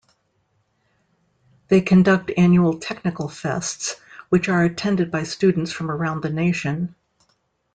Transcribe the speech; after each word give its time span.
They 1.67 1.81
conduct 1.81 2.31
annual 2.35 2.79
technical 2.79 3.27
fests 3.27 3.99
which 4.29 4.49
are 4.49 4.63
attended 4.63 5.11
by 5.11 5.21
students 5.25 5.71
from 5.71 5.91
around 5.91 6.21
the 6.21 6.31
nation. 6.31 6.95